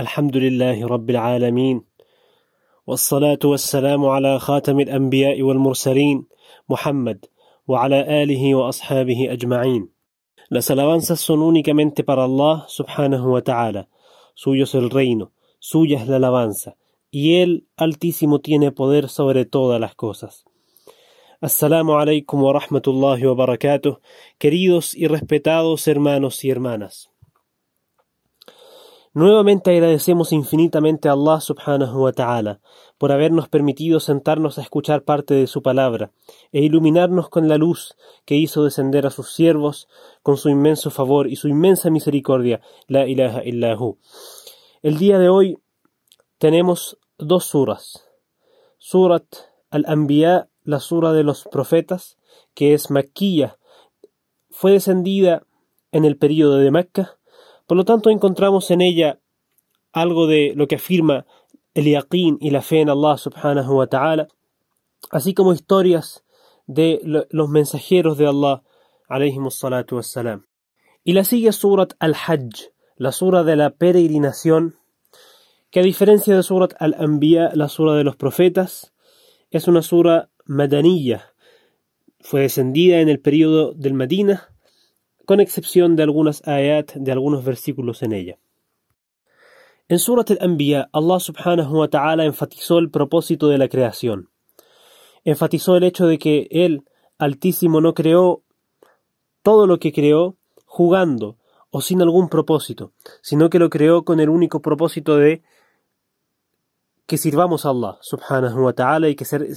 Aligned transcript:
الحمد 0.00 0.36
لله 0.36 0.86
رب 0.86 1.10
العالمين 1.10 1.82
والصلاة 2.86 3.38
والسلام 3.44 4.06
على 4.06 4.38
خاتم 4.38 4.80
الأنبياء 4.80 5.42
والمرسلين 5.42 6.26
محمد 6.68 7.24
وعلى 7.68 8.22
آله 8.22 8.54
وأصحابه 8.54 9.32
أجمعين 9.32 9.88
Las 10.48 10.70
alabanzas 10.70 11.20
son 11.20 11.40
únicamente 11.42 12.04
para 12.04 12.24
Allah 12.24 12.64
subhanahu 12.68 13.32
wa 13.32 13.42
ta'ala. 13.42 13.88
Suyo 14.34 14.64
es 14.64 14.74
el 14.74 14.88
reino, 14.88 15.32
la 16.08 16.50
y 17.10 17.42
Él 17.42 17.66
altísimo 17.76 18.40
tiene 18.40 18.72
poder 18.72 19.10
sobre 19.10 19.44
todas 19.44 19.78
las 19.78 19.94
cosas. 19.94 20.44
Assalamu 21.42 21.98
alaikum 21.98 22.42
wa 22.42 22.54
rahmatullahi 22.54 23.26
wa 23.26 23.34
barakatuh, 23.34 23.98
queridos 24.38 24.94
y 24.94 25.06
respetados 25.06 25.86
hermanos 25.86 26.42
y 26.44 26.50
hermanas. 26.50 27.11
Nuevamente 29.14 29.70
agradecemos 29.72 30.32
infinitamente 30.32 31.10
a 31.10 31.12
Allah 31.12 31.38
subhanahu 31.38 32.04
wa 32.04 32.12
ta'ala 32.12 32.60
por 32.96 33.12
habernos 33.12 33.46
permitido 33.46 34.00
sentarnos 34.00 34.56
a 34.56 34.62
escuchar 34.62 35.02
parte 35.04 35.34
de 35.34 35.46
su 35.46 35.60
palabra 35.60 36.12
e 36.50 36.62
iluminarnos 36.62 37.28
con 37.28 37.46
la 37.46 37.58
luz 37.58 37.94
que 38.24 38.36
hizo 38.36 38.64
descender 38.64 39.04
a 39.04 39.10
sus 39.10 39.34
siervos 39.34 39.86
con 40.22 40.38
su 40.38 40.48
inmenso 40.48 40.90
favor 40.90 41.28
y 41.28 41.36
su 41.36 41.48
inmensa 41.48 41.90
misericordia, 41.90 42.62
la 42.86 43.06
ilaha 43.06 43.44
illahu. 43.44 43.98
El 44.80 44.96
día 44.96 45.18
de 45.18 45.28
hoy 45.28 45.58
tenemos 46.38 46.96
dos 47.18 47.44
suras. 47.44 48.08
Surat 48.78 49.26
al-Anbiya, 49.68 50.48
la 50.64 50.80
sura 50.80 51.12
de 51.12 51.22
los 51.22 51.44
profetas, 51.44 52.16
que 52.54 52.72
es 52.72 52.90
Makkiyah, 52.90 53.58
fue 54.48 54.72
descendida 54.72 55.42
en 55.90 56.06
el 56.06 56.16
período 56.16 56.56
de 56.56 56.70
Mecca 56.70 57.18
por 57.72 57.78
lo 57.78 57.86
tanto, 57.86 58.10
encontramos 58.10 58.70
en 58.70 58.82
ella 58.82 59.18
algo 59.94 60.26
de 60.26 60.52
lo 60.54 60.68
que 60.68 60.74
afirma 60.74 61.24
el 61.72 61.86
yaqeen 61.86 62.36
y 62.38 62.50
la 62.50 62.60
fe 62.60 62.82
en 62.82 62.90
Allah 62.90 63.16
subhanahu 63.16 63.78
wa 63.78 63.86
ta'ala, 63.86 64.28
así 65.10 65.32
como 65.32 65.54
historias 65.54 66.22
de 66.66 67.00
los 67.30 67.48
mensajeros 67.48 68.18
de 68.18 68.26
Allah 68.26 68.62
salatu 69.48 69.96
wassalam. 69.96 70.44
Y 71.02 71.14
la 71.14 71.24
sigue 71.24 71.50
Surat 71.52 71.94
al-Hajj, 71.98 72.72
la 72.96 73.10
sura 73.10 73.42
de 73.42 73.56
la 73.56 73.70
peregrinación, 73.70 74.76
que 75.70 75.80
a 75.80 75.82
diferencia 75.82 76.36
de 76.36 76.42
Surat 76.42 76.74
al-Anbiya, 76.78 77.52
la 77.54 77.70
sura 77.70 77.94
de 77.94 78.04
los 78.04 78.16
profetas, 78.16 78.92
es 79.50 79.66
una 79.66 79.80
sura 79.80 80.28
madaniyya, 80.44 81.32
fue 82.20 82.42
descendida 82.42 83.00
en 83.00 83.08
el 83.08 83.18
período 83.18 83.72
del 83.72 83.94
Medina 83.94 84.51
con 85.24 85.40
excepción 85.40 85.96
de 85.96 86.02
algunas 86.02 86.46
ayat 86.46 86.92
de 86.94 87.12
algunos 87.12 87.44
versículos 87.44 88.02
en 88.02 88.12
ella. 88.12 88.38
En 89.88 89.98
Surat 89.98 90.30
al-Anbiya, 90.30 90.88
Allah 90.92 91.20
subhanahu 91.20 91.80
wa 91.80 91.88
ta'ala 91.88 92.24
enfatizó 92.24 92.78
el 92.78 92.90
propósito 92.90 93.48
de 93.48 93.58
la 93.58 93.68
creación. 93.68 94.30
Enfatizó 95.24 95.76
el 95.76 95.84
hecho 95.84 96.06
de 96.06 96.18
que 96.18 96.48
Él, 96.50 96.84
Altísimo, 97.18 97.80
no 97.80 97.94
creó 97.94 98.42
todo 99.42 99.66
lo 99.66 99.78
que 99.78 99.92
creó 99.92 100.36
jugando 100.64 101.36
o 101.70 101.80
sin 101.80 102.00
algún 102.02 102.28
propósito, 102.28 102.92
sino 103.20 103.50
que 103.50 103.58
lo 103.58 103.70
creó 103.70 104.04
con 104.04 104.20
el 104.20 104.28
único 104.28 104.62
propósito 104.62 105.16
de 105.16 105.42
que 107.06 107.18
sirvamos 107.18 107.66
a 107.66 107.70
Allah 107.70 107.98
subhanahu 108.00 108.64
wa 108.64 108.72
ta'ala 108.72 109.08
y, 109.08 109.16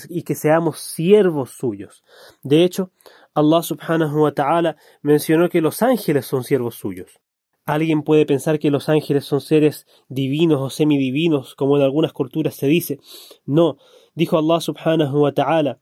y 0.10 0.24
que 0.24 0.36
seamos 0.36 0.80
siervos 0.80 1.52
suyos. 1.52 2.04
De 2.44 2.64
hecho, 2.64 2.92
Allah 3.35 3.63
subhanahu 3.63 4.23
wa 4.23 4.33
ta'ala 4.33 4.77
mencionó 5.03 5.49
que 5.49 5.61
los 5.61 5.83
ángeles 5.83 6.27
son 6.27 6.45
siervos 6.45 6.75
suyos. 6.75 7.21
Alguien 7.65 8.03
puede 8.03 8.27
pensar 8.27 8.59
que 8.59 8.71
los 8.71 8.89
ángeles 8.89 9.25
son 9.25 9.41
seres 9.41 9.87
divinos 10.09 10.61
o 10.61 10.71
semidivinos, 10.71 11.55
como 11.55 11.77
en 11.77 11.83
algunas 11.83 12.13
culturas 12.13 12.55
se 12.55 12.67
dice. 12.67 12.99
No, 13.47 13.77
dijo 14.15 14.39
Allah 14.39 14.61
subhanahu 14.61 15.23
wa 15.23 15.33
ta'ala. 15.33 15.79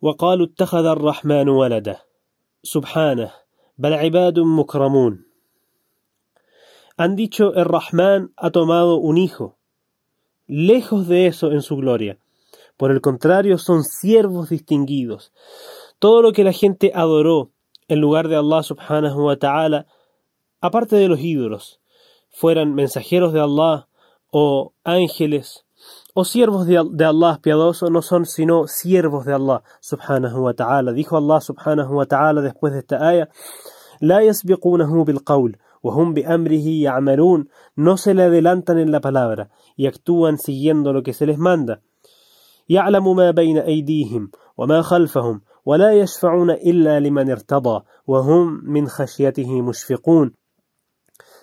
وقالوا 0.00 0.46
اتخذ 0.46 0.84
الرحمن 0.86 1.48
ولده 1.48 2.04
سبحانه 2.62 3.32
بل 3.78 3.92
عباد 3.94 4.38
مكرمون 4.38 5.26
Han 6.98 7.14
dicho 7.14 7.54
el 7.54 7.66
Rahman 7.66 8.32
ha 8.36 8.50
tomado 8.50 8.96
un 8.96 9.18
hijo. 9.18 9.58
Lejos 10.46 11.08
de 11.08 11.26
eso 11.26 11.52
en 11.52 11.60
su 11.60 11.76
gloria. 11.76 12.18
Por 12.78 12.90
el 12.90 13.02
contrario, 13.02 13.58
son 13.58 13.84
siervos 13.84 14.48
distinguidos. 14.48 15.32
Todo 16.00 16.22
lo 16.22 16.32
que 16.32 16.44
la 16.44 16.52
gente 16.52 16.92
adoró 16.94 17.50
en 17.88 18.00
lugar 18.00 18.28
de 18.28 18.36
Allah 18.36 18.62
subhanahu 18.62 19.26
wa 19.26 19.36
ta'ala, 19.36 19.86
aparte 20.60 20.96
de 20.96 21.08
los 21.08 21.20
ídolos, 21.20 21.80
fueran 22.30 22.74
mensajeros 22.74 23.32
de 23.32 23.40
Allah 23.40 23.88
o 24.30 24.72
ángeles 24.84 25.66
o 26.14 26.24
siervos 26.24 26.66
de, 26.66 27.04
Allah 27.04 27.38
piadoso, 27.42 27.90
no 27.90 28.00
son 28.00 28.24
sino 28.24 28.66
siervos 28.66 29.26
de 29.26 29.34
Allah 29.34 29.62
subhanahu 29.80 30.44
wa 30.44 30.54
ta'ala. 30.54 30.92
Dijo 30.92 31.16
Allah 31.16 31.40
subhanahu 31.40 31.94
wa 31.94 32.06
ta'ala 32.06 32.40
después 32.40 32.72
de 32.72 32.78
esta 32.80 33.06
ayah, 33.06 33.28
لا 34.00 34.20
يسبقونه 34.20 35.04
بالقول 35.04 35.56
وهم 35.82 36.14
بأمره 36.14 36.68
يعملون 36.68 37.48
no 37.76 37.96
se 37.96 38.14
le 38.14 38.24
adelantan 38.24 38.78
en 38.78 38.90
la 38.90 39.00
palabra 39.00 39.50
y 39.76 39.86
actúan 39.86 40.38
siguiendo 40.38 40.92
lo 40.92 41.02
que 41.02 41.12
se 41.12 41.26
les 41.26 41.38
manda. 41.38 41.80
يعلم 42.68 43.16
ما 43.16 43.30
بين 43.30 43.58
أيديهم 43.58 44.30
وما 44.56 44.82
خلفهم 44.82 45.40
ولا 45.66 45.92
يشفعون 45.92 46.50
إلا 46.50 47.00
لمن 47.00 47.30
ارتضى 47.30 47.84
وهم 48.06 48.60
من 48.64 48.88
خشيته 48.88 49.62
مشفقون 49.62 50.34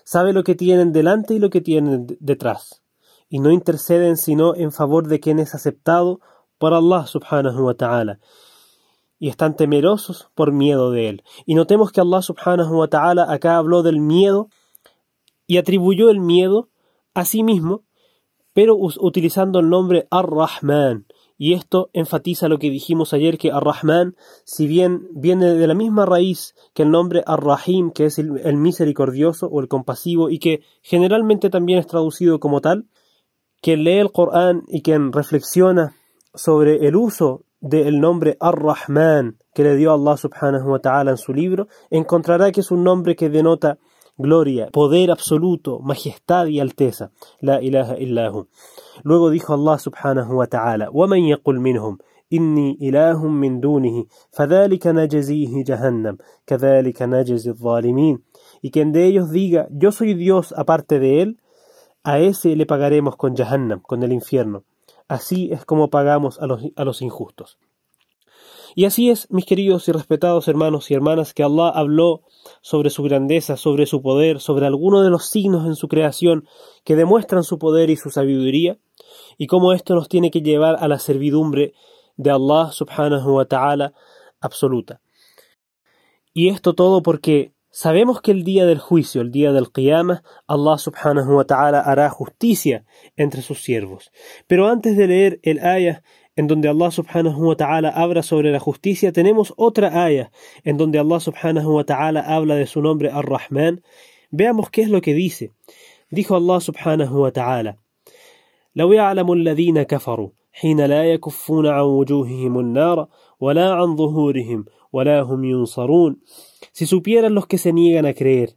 sabe 0.06 0.34
lo 0.34 0.44
que 0.44 0.56
tienen 0.56 0.92
delante 0.92 1.34
y 1.34 1.40
lo 1.40 1.50
que 1.50 1.62
tienen 1.62 2.08
detrás 2.20 2.84
y 3.30 3.40
no 3.40 3.52
interceden 3.52 4.18
sino 4.18 4.56
en 4.56 4.72
favor 4.72 5.08
de 5.08 5.20
quien 5.20 5.40
es 5.40 5.56
aceptado 5.56 6.20
por 6.58 6.74
Allah 6.74 7.08
subhanahu 7.08 7.66
wa 7.66 7.74
ta'ala 7.74 8.20
y 9.20 9.30
están 9.30 9.56
temerosos 9.56 10.30
por 10.36 10.52
miedo 10.52 10.92
de 10.92 11.10
él 11.10 11.24
y 11.46 11.56
notemos 11.56 11.92
que 11.92 12.02
Allah 12.02 12.22
subhanahu 12.22 12.80
wa 12.80 12.88
ta'ala 12.88 13.32
acá 13.32 13.58
habló 13.58 13.82
del 13.82 14.00
miedo 14.00 14.50
y 15.48 15.58
atribuyó 15.58 16.10
el 16.10 16.20
miedo 16.20 16.70
a 17.14 17.26
sí 17.26 17.44
mismo 17.44 17.84
pero 18.54 18.76
utilizando 18.78 19.60
el 19.60 19.70
nombre 19.70 20.08
Ar-Rahman 20.12 21.06
y 21.39 21.55
esto 21.55 21.89
enfatiza 21.93 22.49
lo 22.49 22.59
que 22.59 22.69
dijimos 22.69 23.13
ayer 23.13 23.39
que 23.39 23.53
Ar-Rahman, 23.53 24.17
si 24.45 24.67
bien 24.67 25.09
viene 25.13 25.55
de 25.55 25.67
la 25.69 25.75
misma 25.75 26.05
raíz 26.05 26.57
que 26.75 26.83
el 26.83 26.91
nombre 26.91 27.23
Ar-Rahim, 27.25 27.93
que 27.93 28.07
es 28.07 28.19
el, 28.19 28.57
misericordioso 28.57 29.47
o 29.47 29.61
el 29.61 29.69
compasivo 29.69 30.31
y 30.31 30.41
que 30.41 30.63
generalmente 30.83 31.49
también 31.49 31.79
es 31.79 31.87
traducido 31.87 32.41
como 32.41 32.61
tal, 32.61 32.87
quien 33.63 33.85
lee 33.85 33.99
el 33.99 34.11
Corán 34.11 34.65
y 34.67 34.83
quien 34.83 35.13
reflexiona 35.13 35.95
sobre 36.35 36.87
el 36.89 36.97
uso 36.97 37.45
del 37.61 38.01
nombre 38.01 38.37
Ar-Rahman 38.41 39.39
que 39.55 39.63
le 39.63 39.77
dio 39.77 39.93
Allah 39.93 40.17
subhanahu 40.17 40.71
wa 40.71 40.81
ta'ala 40.81 41.13
en 41.13 41.17
su 41.17 41.33
libro, 41.33 41.69
encontrará 41.91 42.51
que 42.51 42.61
es 42.61 42.71
un 42.73 42.83
nombre 42.83 43.15
que 43.15 43.31
denota 43.31 43.79
gloria, 44.18 44.68
poder 44.72 45.12
absoluto, 45.12 45.80
majestad 45.80 46.48
y 46.48 46.60
alteza. 46.60 47.12
La 47.40 47.62
ilaha 47.62 47.98
illahu. 47.98 48.48
Luego 49.04 49.30
dijo 49.30 49.54
Allah 49.54 49.80
subhanahu 49.80 50.38
wa 50.38 50.48
ta'ala, 50.48 50.90
وَمَنْ 50.92 51.28
يَقُلْ 51.28 51.60
مِنْهُمْ 51.60 51.98
إِنِّي 52.34 52.78
إِلَهٌ 52.82 53.28
مِّن 53.28 53.60
دُونِهِ 53.60 54.06
فَذَلِكَ 54.32 54.88
نَجْزِيهِ 54.88 55.64
جَهَنَّمْ 55.64 56.18
كَذَلِكَ 56.48 57.02
نَجْزِي 57.02 57.50
الظَّالِمِينَ 57.50 58.20
Y 58.62 58.72
quien 58.72 58.92
de 58.92 59.06
ellos 59.06 59.30
diga, 59.30 59.68
yo 59.72 59.92
soy 59.92 60.14
Dios 60.14 60.54
aparte 60.58 61.00
de 61.00 61.22
él, 61.22 61.40
a 62.04 62.20
ese 62.20 62.56
le 62.56 62.66
pagaremos 62.66 63.16
con 63.16 63.36
Jahannam, 63.36 63.82
con 63.82 64.04
el 64.04 64.12
infierno. 64.12 64.64
Así 65.08 65.52
es 65.52 65.66
como 65.66 65.90
pagamos 65.90 66.40
a 66.40 66.48
los, 66.48 66.64
a 66.76 66.84
los 66.84 67.02
injustos. 67.02 67.60
y 68.79 68.85
así 68.85 69.11
es, 69.11 69.29
mis 69.29 69.45
queridos 69.45 69.89
y 69.89 69.91
respetados 69.91 70.47
hermanos 70.47 70.89
y 70.89 70.95
hermanas, 70.95 71.35
que 71.35 71.43
Allah 71.43 71.69
habló 71.69 72.23
sobre 72.61 72.91
su 72.91 73.03
grandeza, 73.03 73.57
sobre 73.57 73.87
su 73.87 74.03
poder, 74.03 74.39
sobre 74.39 74.67
algunos 74.67 75.03
de 75.03 75.11
los 75.11 75.29
signos 75.31 75.67
en 75.67 75.75
su 75.75 75.89
creación 75.89 76.47
que 76.85 76.95
demuestran 76.95 77.43
su 77.43 77.59
poder 77.59 77.91
y 77.91 77.97
su 77.97 78.11
sabiduría, 78.11 78.79
y 79.37 79.49
cómo 79.49 79.73
esto 79.73 79.97
nos 79.97 80.09
tiene 80.09 80.31
que 80.31 80.43
llevar 80.43 80.77
a 80.79 80.87
la 80.87 81.01
servidumbre 81.01 81.75
de 82.17 82.31
Allah 82.31 82.71
subhanahu 82.71 83.29
wa 83.35 83.47
ta'ala 83.47 83.95
absoluta. 84.41 85.01
Y 86.33 86.49
esto 86.49 86.75
todo 86.75 87.03
porque 87.03 87.51
sabemos 87.73 88.21
que 88.21 88.31
el 88.31 88.45
día 88.45 88.65
del 88.65 88.79
juicio, 88.79 89.23
el 89.23 89.33
día 89.33 89.51
del 89.51 89.73
Qiyamah, 89.73 90.23
Allah 90.47 90.79
subhanahu 90.79 91.35
wa 91.35 91.45
ta'ala 91.45 91.81
hará 91.81 92.11
justicia 92.11 92.85
entre 93.17 93.43
sus 93.43 93.61
siervos. 93.61 94.13
Pero 94.47 94.69
antes 94.69 94.97
de 94.97 95.09
leer 95.09 95.41
el 95.43 95.59
ayah 95.67 96.05
en 96.38 96.48
donde 96.48 96.68
Allah 96.68 96.92
subhanahu 96.92 97.50
wa 97.50 97.56
ta'ala 97.56 97.90
habla 97.90 98.24
sobre 98.24 98.52
la 98.52 98.60
justicia, 98.60 99.12
tenemos 99.12 99.54
otra 99.58 100.04
ayah 100.06 100.32
en 100.64 100.78
donde 100.78 101.00
Allah 101.00 101.20
subhanahu 101.20 101.76
wa 101.76 101.84
ta'ala 101.84 102.22
habla 102.22 102.56
de 102.56 102.66
su 102.66 102.82
nombre 102.82 103.12
Ar-Rahman. 103.12 103.84
Veamos 104.32 104.70
qué 104.70 104.82
es 104.82 104.90
lo 104.90 105.02
que 105.02 105.14
dice. 105.14 105.52
Dijo 106.10 106.36
Allah 106.36 106.60
subhanahu 106.60 107.22
wa 107.22 107.32
ta'ala: 107.32 107.78
لو 108.76 108.94
يعلم 108.94 109.34
الذين 109.34 109.84
كفروا 109.84 110.30
حين 110.52 110.86
لا 110.86 111.04
يكفون 111.04 111.68
عن 111.68 111.84
وجوههم 111.84 112.60
النار 112.60 113.08
ولا 113.40 113.74
عن 113.74 113.96
ظهورهم 113.96 114.66
ولا 114.94 115.22
هم 115.22 115.44
ينصرون 115.44 116.18
Si 116.72 116.86
supieran 116.88 117.36
los 117.36 117.46
que 117.46 117.58
se 117.58 117.72
niegan 117.74 118.06
a 118.06 118.14
creer 118.14 118.56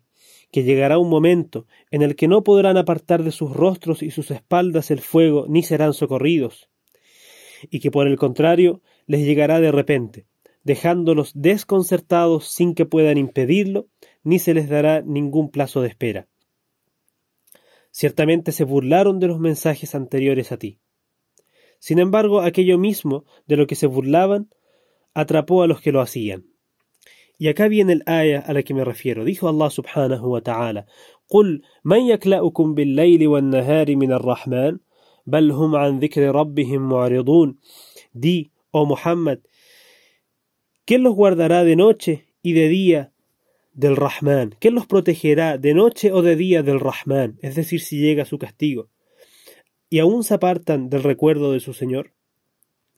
que 0.52 0.62
llegará 0.62 0.98
un 0.98 1.10
momento 1.10 1.66
en 1.90 2.02
el 2.02 2.16
que 2.16 2.28
no 2.28 2.42
podrán 2.42 2.78
apartar 2.78 3.22
de 3.22 3.32
sus 3.32 3.52
rostros 3.52 4.02
y 4.02 4.10
sus 4.10 4.30
espaldas 4.30 4.90
el 4.90 5.00
fuego, 5.00 5.44
ni 5.48 5.62
serán 5.62 5.92
socorridos, 5.92 6.69
y 7.70 7.80
que 7.80 7.90
por 7.90 8.06
el 8.06 8.16
contrario 8.16 8.82
les 9.06 9.24
llegará 9.24 9.60
de 9.60 9.72
repente, 9.72 10.26
dejándolos 10.64 11.32
desconcertados 11.34 12.48
sin 12.48 12.74
que 12.74 12.86
puedan 12.86 13.18
impedirlo, 13.18 13.88
ni 14.22 14.38
se 14.38 14.54
les 14.54 14.68
dará 14.68 15.02
ningún 15.02 15.50
plazo 15.50 15.80
de 15.82 15.88
espera. 15.88 16.28
Ciertamente 17.90 18.52
se 18.52 18.64
burlaron 18.64 19.20
de 19.20 19.28
los 19.28 19.38
mensajes 19.38 19.94
anteriores 19.94 20.52
a 20.52 20.58
ti. 20.58 20.78
Sin 21.78 21.98
embargo, 21.98 22.40
aquello 22.40 22.78
mismo 22.78 23.24
de 23.46 23.56
lo 23.56 23.66
que 23.66 23.74
se 23.74 23.86
burlaban 23.86 24.50
atrapó 25.14 25.62
a 25.62 25.66
los 25.66 25.80
que 25.80 25.92
lo 25.92 26.00
hacían. 26.00 26.46
Y 27.38 27.48
acá 27.48 27.68
viene 27.68 27.92
el 27.92 28.02
aya 28.06 28.40
a 28.40 28.52
la 28.52 28.62
que 28.62 28.74
me 28.74 28.84
refiero. 28.84 29.24
Dijo 29.24 29.48
Allah 29.48 29.70
subhanahu 29.70 30.26
wa 30.26 30.40
ta'ala: 30.40 30.86
قل 31.28 31.62
من 31.84 32.00
يكلأكم 32.00 32.74
بالليل 32.74 33.26
والنهار 33.26 33.96
من 33.96 34.12
الرحمن 34.12 34.78
بل 35.26 35.50
هم 35.50 35.76
عن 35.76 35.98
ذكر 35.98 36.34
ربهم 36.34 36.88
معرضون 36.88 37.58
Di, 38.14 38.50
oh 38.70 38.86
Muhammad, 38.86 39.40
¿quién 40.86 41.02
los 41.02 41.14
guardará 41.14 41.64
de 41.64 41.76
noche 41.76 42.24
y 42.42 42.54
de 42.54 42.68
día 42.68 43.12
del 43.74 43.94
Rahman? 43.94 44.54
¿Quién 44.58 44.74
los 44.74 44.86
protegerá 44.86 45.58
de 45.58 45.74
noche 45.74 46.12
o 46.12 46.22
de 46.22 46.34
día 46.34 46.62
del 46.62 46.80
Rahman? 46.80 47.38
Es 47.42 47.56
decir, 47.56 47.80
si 47.80 47.98
llega 47.98 48.24
su 48.24 48.38
castigo. 48.38 48.88
¿Y 49.90 49.98
aún 49.98 50.24
se 50.24 50.34
apartan 50.34 50.88
del 50.88 51.02
recuerdo 51.02 51.52
de 51.52 51.60
su 51.60 51.74
Señor? 51.74 52.12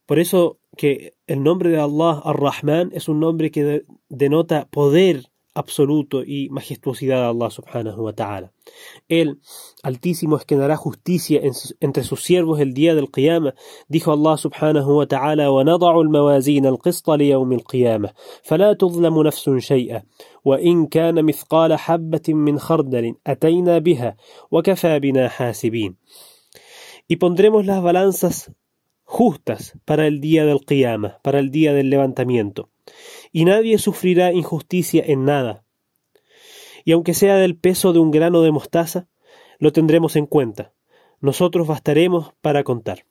Por 0.07 0.21
eso 0.21 0.59
que 0.77 1.15
el 1.27 1.43
nombre 1.43 1.69
de 1.71 1.81
Allah, 1.81 2.23
Ar-Rahman, 2.25 2.93
es 2.95 3.09
un 3.09 3.21
nombre 3.21 3.51
que 3.51 3.83
denota 4.09 4.69
poder 4.71 5.25
absoluto 5.59 6.23
y 6.25 6.49
majestuosidad 6.51 7.21
de 7.23 7.27
Allah 7.27 7.51
subhanahu 7.51 8.03
wa 8.03 8.13
ta'ala. 8.13 8.53
Él, 9.09 9.41
altísimo, 9.83 10.37
es 10.37 10.45
quien 10.45 10.61
hará 10.61 10.77
justicia 10.77 11.41
entre 11.81 12.05
sus 12.05 12.23
siervos 12.23 12.61
el 12.61 12.75
día 12.75 12.95
del 12.95 13.11
Qiyamah. 13.11 13.55
Dijo 13.89 14.13
Allah 14.13 14.37
subhanahu 14.37 14.99
wa 14.99 15.07
ta'ala, 15.07 15.51
وَنَضَعُ 15.51 16.01
الْمَوَازِينَ 16.01 16.67
الْقِسْطَ 16.67 17.11
لِيَوْمِ 17.11 17.53
الْقِيَامَةِ 17.53 18.11
فَلَا 18.43 18.73
تُظْلَمُ 18.75 19.23
نَفْسٌ 19.23 19.51
شَيْئًا 19.59 20.03
وَإِنْ 20.45 20.87
كَانَ 20.87 21.25
مِثْقَالَ 21.25 21.75
حَبَّةٍ 21.75 22.27
مِّنْ 22.29 22.59
خَرْدَلٍ 22.59 23.15
أَتَيْنَا 23.27 23.79
بِهَا 23.79 24.17
وَكَفَى 24.51 25.01
بِنَا 25.01 25.29
حَاسِبِينَ 25.29 25.97
Y 27.09 27.17
pondremos 27.17 27.67
las 27.67 27.83
balanzas 27.83 28.53
justas 29.03 29.79
para 29.85 30.07
el 30.07 30.21
día 30.21 30.45
del 30.45 30.61
Qiyamah, 30.61 31.21
para 31.23 31.39
el 31.39 31.51
día 31.51 31.73
del 31.73 31.91
levantamiento 31.91 32.69
y 33.34 33.46
nadie 33.46 33.80
sufrirá 33.80 34.32
injusticia 34.32 35.04
en 35.06 35.26
nada. 35.26 35.66
Y 36.86 36.92
aunque 36.94 37.14
sea 37.14 37.36
del 37.36 37.58
peso 37.58 37.92
de 37.92 38.00
un 38.00 38.12
grano 38.12 38.42
de 38.44 38.52
mostaza, 38.52 39.08
lo 39.58 39.74
tendremos 39.74 40.16
en 40.16 40.28
cuenta. 40.28 40.72
Nosotros 41.20 41.68
bastaremos 41.68 42.34
para 42.42 42.64
contar. 42.64 43.06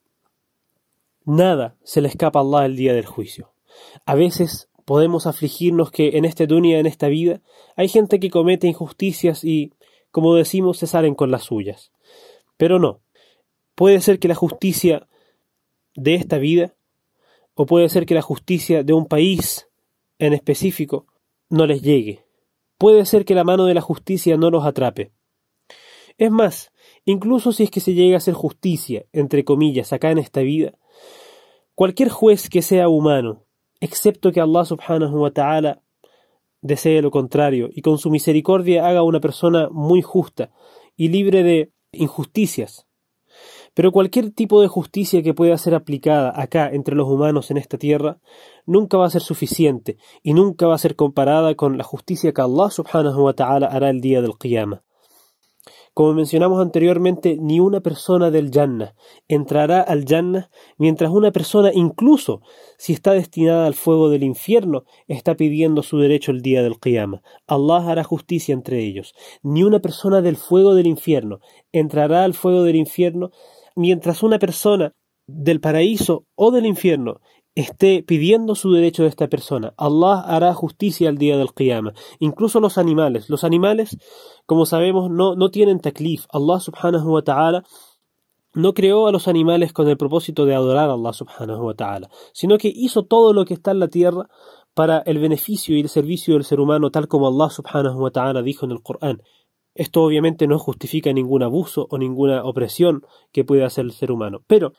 Nada 1.25 1.75
se 1.83 2.01
le 2.01 2.07
escapa 2.07 2.39
a 2.39 2.41
Allah 2.41 2.65
el 2.65 2.77
día 2.77 2.93
del 2.93 3.05
juicio. 3.05 3.51
A 4.05 4.15
veces 4.15 4.69
podemos 4.85 5.27
afligirnos 5.27 5.91
que 5.91 6.17
en 6.17 6.25
este 6.25 6.47
dunya, 6.47 6.79
en 6.79 6.85
esta 6.85 7.07
vida, 7.09 7.41
hay 7.75 7.89
gente 7.89 8.19
que 8.19 8.29
comete 8.29 8.67
injusticias 8.67 9.43
y, 9.43 9.73
como 10.11 10.35
decimos, 10.35 10.77
se 10.77 10.87
salen 10.87 11.15
con 11.15 11.31
las 11.31 11.43
suyas. 11.43 11.91
Pero 12.55 12.79
no. 12.79 13.01
Puede 13.75 13.99
ser 13.99 14.19
que 14.19 14.27
la 14.27 14.35
justicia 14.35 15.07
de 15.95 16.15
esta 16.15 16.37
vida, 16.37 16.75
o 17.55 17.65
puede 17.65 17.89
ser 17.89 18.05
que 18.05 18.15
la 18.15 18.21
justicia 18.21 18.83
de 18.83 18.93
un 18.93 19.07
país 19.07 19.67
en 20.19 20.33
específico 20.33 21.07
no 21.49 21.65
les 21.65 21.81
llegue. 21.81 22.25
Puede 22.77 23.05
ser 23.05 23.25
que 23.25 23.35
la 23.35 23.43
mano 23.43 23.65
de 23.65 23.73
la 23.73 23.81
justicia 23.81 24.37
no 24.37 24.49
los 24.49 24.65
atrape. 24.65 25.11
Es 26.17 26.31
más, 26.31 26.71
incluso 27.05 27.51
si 27.51 27.63
es 27.63 27.71
que 27.71 27.79
se 27.79 27.93
llega 27.93 28.15
a 28.15 28.17
hacer 28.17 28.33
justicia, 28.33 29.05
entre 29.11 29.43
comillas, 29.43 29.93
acá 29.93 30.11
en 30.11 30.17
esta 30.17 30.41
vida, 30.41 30.73
cualquier 31.75 32.09
juez 32.09 32.49
que 32.49 32.61
sea 32.61 32.89
humano, 32.89 33.45
excepto 33.79 34.31
que 34.31 34.41
Allah 34.41 34.65
subhanahu 34.65 35.21
wa 35.21 35.31
ta'ala 35.31 35.81
desee 36.61 37.01
lo 37.01 37.11
contrario 37.11 37.69
y 37.73 37.81
con 37.81 37.97
su 37.97 38.09
misericordia 38.09 38.87
haga 38.87 39.03
una 39.03 39.19
persona 39.19 39.69
muy 39.69 40.01
justa 40.01 40.51
y 40.95 41.09
libre 41.09 41.43
de 41.43 41.71
injusticias, 41.91 42.87
pero 43.73 43.91
cualquier 43.91 44.31
tipo 44.31 44.61
de 44.61 44.67
justicia 44.67 45.23
que 45.23 45.33
pueda 45.33 45.57
ser 45.57 45.75
aplicada 45.75 46.33
acá 46.35 46.69
entre 46.71 46.95
los 46.95 47.07
humanos 47.07 47.51
en 47.51 47.57
esta 47.57 47.77
tierra 47.77 48.19
nunca 48.65 48.97
va 48.97 49.07
a 49.07 49.09
ser 49.09 49.21
suficiente 49.21 49.97
y 50.21 50.33
nunca 50.33 50.67
va 50.67 50.75
a 50.75 50.79
ser 50.79 50.95
comparada 50.95 51.55
con 51.55 51.77
la 51.77 51.83
justicia 51.83 52.33
que 52.33 52.41
Allah 52.41 52.69
subhanahu 52.69 53.23
wa 53.23 53.33
ta'ala 53.33 53.67
hará 53.67 53.89
el 53.89 54.01
día 54.01 54.21
del 54.21 54.37
Qiyamah. 54.37 54.83
Como 55.93 56.13
mencionamos 56.13 56.59
anteriormente, 56.59 57.37
ni 57.39 57.59
una 57.59 57.79
persona 57.79 58.31
del 58.31 58.49
Jannah 58.51 58.95
entrará 59.27 59.79
al 59.81 60.05
Jannah 60.05 60.49
mientras 60.77 61.11
una 61.11 61.31
persona, 61.31 61.69
incluso 61.71 62.41
si 62.79 62.93
está 62.93 63.11
destinada 63.11 63.67
al 63.67 63.75
fuego 63.75 64.09
del 64.09 64.23
infierno, 64.23 64.85
está 65.07 65.35
pidiendo 65.35 65.83
su 65.83 65.99
derecho 65.99 66.31
el 66.31 66.41
día 66.41 66.63
del 66.63 66.79
Qiyamah. 66.79 67.21
Allah 67.45 67.91
hará 67.91 68.03
justicia 68.03 68.53
entre 68.53 68.79
ellos. 68.79 69.13
Ni 69.43 69.61
una 69.61 69.81
persona 69.81 70.23
del 70.23 70.35
fuego 70.35 70.73
del 70.73 70.87
infierno 70.87 71.41
entrará 71.71 72.23
al 72.23 72.33
fuego 72.33 72.63
del 72.63 72.75
infierno 72.75 73.29
mientras 73.75 74.23
una 74.23 74.39
persona 74.39 74.93
del 75.27 75.59
paraíso 75.59 76.25
o 76.35 76.51
del 76.51 76.65
infierno 76.65 77.21
esté 77.55 78.03
pidiendo 78.03 78.55
su 78.55 78.71
derecho 78.71 79.03
de 79.03 79.09
esta 79.09 79.27
persona, 79.27 79.73
Allah 79.77 80.21
hará 80.21 80.53
justicia 80.53 81.09
al 81.09 81.17
día 81.17 81.37
del 81.37 81.53
Qiyamah. 81.53 81.93
Incluso 82.19 82.59
los 82.59 82.77
animales. 82.77 83.29
Los 83.29 83.43
animales, 83.43 83.97
como 84.45 84.65
sabemos, 84.65 85.11
no, 85.11 85.35
no 85.35 85.51
tienen 85.51 85.79
taklif. 85.79 86.25
Allah 86.31 86.59
subhanahu 86.59 87.13
wa 87.13 87.21
ta'ala 87.21 87.63
no 88.55 88.73
creó 88.73 89.07
a 89.07 89.11
los 89.11 89.27
animales 89.27 89.73
con 89.73 89.87
el 89.87 89.97
propósito 89.97 90.45
de 90.45 90.55
adorar 90.55 90.89
a 90.89 90.93
Allah 90.93 91.13
subhanahu 91.13 91.65
wa 91.65 91.73
ta'ala, 91.73 92.09
sino 92.33 92.57
que 92.57 92.71
hizo 92.73 93.03
todo 93.03 93.33
lo 93.33 93.45
que 93.45 93.55
está 93.55 93.71
en 93.71 93.79
la 93.79 93.87
tierra 93.87 94.27
para 94.73 94.99
el 94.99 95.19
beneficio 95.19 95.75
y 95.75 95.81
el 95.81 95.89
servicio 95.89 96.33
del 96.35 96.43
ser 96.43 96.59
humano, 96.59 96.89
tal 96.89 97.07
como 97.07 97.27
Allah 97.27 97.49
subhanahu 97.49 98.01
wa 98.01 98.11
ta'ala 98.11 98.41
dijo 98.41 98.65
en 98.65 98.71
el 98.71 98.81
Corán. 98.81 99.21
Esto 99.75 100.03
obviamente 100.03 100.45
no 100.47 100.59
justifica 100.59 101.11
ningún 101.13 101.41
abuso 101.41 101.87
o 101.89 101.97
ninguna 101.97 102.43
opresión 102.43 103.03
que 103.31 103.43
pueda 103.43 103.65
hacer 103.65 103.85
el 103.85 103.91
ser 103.91 104.11
humano. 104.11 104.43
Pero 104.45 104.73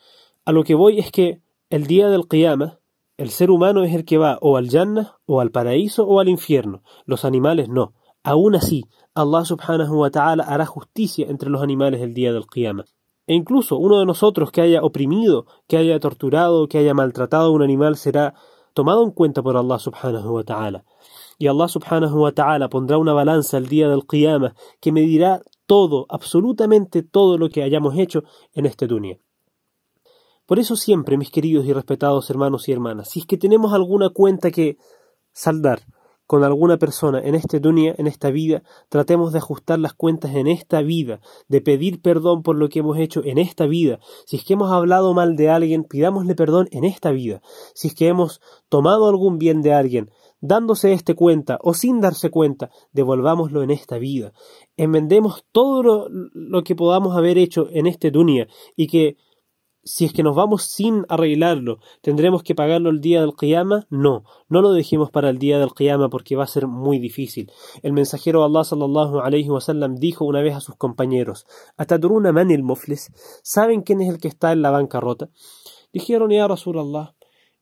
a 0.45 0.53
lo 0.53 0.63
que 0.63 0.75
voy 0.75 0.99
es 0.99 1.11
que 1.11 1.41
el 1.71 1.87
día 1.87 2.09
del 2.09 2.29
Qiyamah, 2.29 2.79
el 3.17 3.31
ser 3.31 3.51
humano 3.51 3.83
es 3.83 3.95
el 3.95 4.05
que 4.05 4.19
va 4.19 4.39
o 4.41 4.57
al 4.57 4.69
Jannah, 4.69 5.19
o 5.27 5.41
al 5.41 5.51
paraíso, 5.51 6.07
o 6.07 6.21
al 6.21 6.29
infierno. 6.29 6.83
Los 7.07 7.25
animales 7.25 7.69
no. 7.69 7.95
Aún 8.23 8.55
así, 8.55 8.85
Allah 9.15 9.45
subhanahu 9.45 10.01
wa 10.01 10.11
ta'ala 10.11 10.45
hará 10.45 10.67
justicia 10.67 11.27
entre 11.29 11.51
los 11.51 11.63
animales 11.63 12.01
el 12.01 12.15
día 12.15 12.33
del 12.33 12.47
Qiyamah. 12.47 12.85
E 13.27 13.35
incluso 13.35 13.77
uno 13.79 13.99
de 13.99 14.07
nosotros 14.07 14.53
que 14.53 14.61
haya 14.61 14.83
oprimido, 14.83 15.47
que 15.67 15.77
haya 15.77 15.99
torturado, 15.99 16.69
que 16.69 16.79
haya 16.79 16.95
maltratado 16.95 17.47
a 17.47 17.51
un 17.51 17.63
animal 17.63 17.97
será 17.97 18.35
tomado 18.75 19.03
en 19.03 19.13
cuenta 19.13 19.43
por 19.43 19.57
Allah 19.57 19.79
subhanahu 19.79 20.35
wa 20.35 20.45
ta'ala 20.45 20.85
y 21.39 21.49
Allah 21.49 21.69
subhanahu 21.69 22.23
wa 22.23 22.33
ta'ala 22.33 22.69
pondrá 22.69 22.99
una 22.99 23.13
balanza 23.13 23.59
el 23.59 23.69
día 23.69 23.89
del 23.89 24.07
Qiyamah 24.07 24.55
que 24.81 24.93
medirá 24.93 25.43
todo, 25.67 26.07
absolutamente 26.09 27.03
todo 27.03 27.39
lo 27.39 27.49
que 27.49 27.63
hayamos 27.63 27.99
hecho 27.99 28.25
en 28.53 28.67
este 28.67 28.87
dunya. 28.87 29.19
Por 30.47 30.59
eso 30.59 30.77
siempre, 30.77 31.17
mis 31.17 31.31
queridos 31.31 31.65
y 31.67 31.73
respetados 31.73 32.29
hermanos 32.29 32.69
y 32.69 32.73
hermanas, 32.73 33.09
si 33.11 33.21
es 33.21 33.27
que 33.27 33.39
tenemos 33.39 33.73
alguna 33.73 34.11
cuenta 34.11 34.51
que 34.51 34.77
saldar 35.33 35.81
con 36.27 36.43
alguna 36.43 36.79
persona 36.79 37.21
en 37.21 37.35
este 37.35 37.61
dunya, 37.61 37.95
en 37.99 38.07
esta 38.07 38.31
vida, 38.31 38.63
tratemos 38.89 39.33
de 39.33 39.39
ajustar 39.39 39.79
las 39.79 39.93
cuentas 39.93 40.35
en 40.35 40.47
esta 40.47 40.81
vida, 40.81 41.21
de 41.49 41.61
pedir 41.61 42.01
perdón 42.01 42.43
por 42.43 42.57
lo 42.57 42.69
que 42.69 42.81
hemos 42.81 42.99
hecho 42.99 43.23
en 43.25 43.39
esta 43.39 43.67
vida. 43.67 44.01
Si 44.27 44.37
es 44.37 44.45
que 44.45 44.55
hemos 44.55 44.71
hablado 44.71 45.13
mal 45.13 45.37
de 45.37 45.51
alguien, 45.51 45.85
pidámosle 45.85 46.35
perdón 46.35 46.69
en 46.73 46.85
esta 46.85 47.11
vida. 47.11 47.43
Si 47.75 47.89
es 47.89 47.95
que 47.95 48.09
hemos 48.09 48.41
tomado 48.69 49.09
algún 49.09 49.39
bien 49.39 49.61
de 49.61 49.75
alguien, 49.75 50.11
dándose 50.45 50.93
este 50.93 51.15
cuenta 51.15 51.59
o 51.63 51.73
sin 51.73 52.03
darse 52.03 52.31
cuenta, 52.31 52.71
devolvámoslo 52.93 53.63
en 53.63 53.71
esta 53.71 53.97
vida. 53.97 54.35
Enmendemos 54.77 55.45
todo 55.53 56.09
lo, 56.33 56.63
que 56.65 56.77
podamos 56.77 57.17
haber 57.17 57.39
hecho 57.39 57.69
en 57.71 57.87
este 57.87 58.11
dunya 58.11 58.47
y 58.77 58.87
que 58.89 59.17
si 59.85 60.05
es 60.05 60.13
que 60.13 60.23
nos 60.23 60.37
vamos 60.37 60.65
sin 60.65 61.05
arreglarlo, 61.09 61.79
¿tendremos 62.03 62.43
que 62.43 62.55
pagarlo 62.55 62.91
el 62.91 63.01
día 63.01 63.23
del 63.23 63.35
Qiyama? 63.35 63.87
No, 63.91 64.25
no 64.49 64.61
lo 64.61 64.73
dejemos 64.73 65.11
para 65.11 65.31
el 65.31 65.39
día 65.39 65.59
del 65.59 65.73
Qiyama 65.73 66.11
porque 66.11 66.37
va 66.37 66.45
a 66.45 66.47
ser 66.47 66.67
muy 66.67 66.99
difícil. 66.99 67.51
El 67.83 67.93
mensajero 67.93 68.45
Allah 68.45 68.65
sallallahu 68.65 69.21
alayhi 69.21 69.49
wa 69.49 69.61
sallam 69.61 69.97
dijo 69.97 70.27
una 70.27 70.43
vez 70.43 70.55
a 70.55 70.61
sus 70.61 70.77
compañeros, 70.77 71.47
¿Atadruna 71.77 72.33
man 72.33 72.51
el 72.51 72.63
muflis? 72.63 73.13
¿Saben 73.43 73.83
quién 73.83 74.03
es 74.03 74.11
el 74.11 74.19
que 74.19 74.29
está 74.29 74.53
en 74.53 74.63
la 74.63 74.71
bancarrota? 74.71 75.29
Dijeron, 75.93 76.31
ya 76.31 76.49
Rasulallah, 76.49 77.15